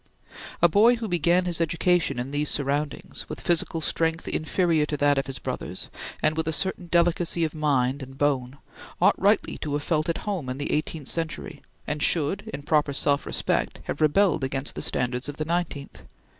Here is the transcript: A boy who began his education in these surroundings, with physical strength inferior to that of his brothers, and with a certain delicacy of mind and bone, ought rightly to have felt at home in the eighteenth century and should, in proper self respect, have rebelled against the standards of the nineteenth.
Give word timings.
A 0.63 0.67
boy 0.67 0.95
who 0.95 1.07
began 1.07 1.45
his 1.45 1.61
education 1.61 2.17
in 2.17 2.31
these 2.31 2.49
surroundings, 2.49 3.29
with 3.29 3.39
physical 3.39 3.81
strength 3.81 4.27
inferior 4.27 4.83
to 4.87 4.97
that 4.97 5.19
of 5.19 5.27
his 5.27 5.37
brothers, 5.37 5.89
and 6.23 6.35
with 6.35 6.47
a 6.47 6.51
certain 6.51 6.87
delicacy 6.87 7.43
of 7.43 7.53
mind 7.53 8.01
and 8.01 8.17
bone, 8.17 8.57
ought 8.99 9.13
rightly 9.21 9.59
to 9.59 9.73
have 9.73 9.83
felt 9.83 10.09
at 10.09 10.17
home 10.25 10.49
in 10.49 10.57
the 10.57 10.71
eighteenth 10.71 11.07
century 11.07 11.61
and 11.85 12.01
should, 12.01 12.49
in 12.51 12.63
proper 12.63 12.93
self 12.93 13.27
respect, 13.27 13.77
have 13.83 14.01
rebelled 14.01 14.43
against 14.43 14.73
the 14.73 14.81
standards 14.81 15.29
of 15.29 15.37
the 15.37 15.45
nineteenth. 15.45 16.01